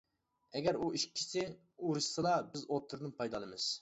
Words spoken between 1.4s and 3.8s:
ئۇرۇشسىلا بىز ئوتتۇرىدىن پايدا ئالىمىز.